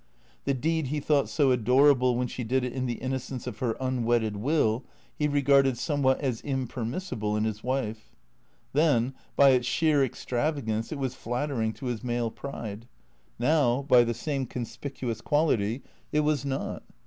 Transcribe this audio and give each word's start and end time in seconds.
The 0.45 0.55
deed 0.55 0.87
he 0.87 0.99
thought 0.99 1.29
so 1.29 1.51
adorable 1.51 2.15
when 2.15 2.25
she 2.25 2.43
did 2.43 2.63
it 2.63 2.73
in 2.73 2.87
the 2.87 2.95
innocence 2.95 3.45
of 3.45 3.59
her 3.59 3.77
unwedded 3.79 4.35
will, 4.37 4.83
he 5.15 5.27
regarded 5.27 5.77
some 5.77 6.01
how 6.01 6.13
as 6.13 6.41
impermissible 6.41 7.37
in 7.37 7.43
his 7.43 7.63
wife. 7.63 8.11
Then, 8.73 9.13
by 9.35 9.51
its 9.51 9.67
sheer 9.67 9.99
extrava 9.99 10.63
gance, 10.65 10.91
it 10.91 10.97
was 10.97 11.13
flattering 11.13 11.71
to 11.73 11.85
his 11.85 12.03
male 12.03 12.31
pride; 12.31 12.87
now, 13.37 13.83
by 13.83 14.03
the 14.03 14.15
same 14.15 14.47
con 14.47 14.63
spicuous 14.65 15.23
quality, 15.23 15.83
it 16.11 16.21
was 16.21 16.45
not. 16.45 16.81